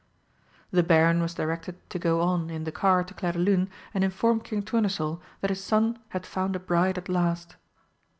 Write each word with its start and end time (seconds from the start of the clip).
The 0.71 0.81
Baron 0.81 1.21
was 1.21 1.35
directed 1.35 1.77
to 1.91 1.99
go 1.99 2.21
on 2.21 2.49
in 2.49 2.63
the 2.63 2.71
car 2.71 3.03
to 3.03 3.13
Clairdelune 3.13 3.69
and 3.93 4.03
inform 4.03 4.39
King 4.39 4.63
Tournesol 4.63 5.21
that 5.41 5.51
his 5.51 5.63
son 5.63 5.99
had 6.09 6.25
found 6.25 6.55
a 6.55 6.59
bride 6.59 6.97
at 6.97 7.07
last. 7.07 7.55